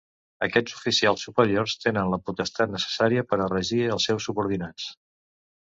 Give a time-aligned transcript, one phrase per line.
[0.45, 4.93] Aquests oficials superiors tenen la potestat necessària per a regir els seus subordinats.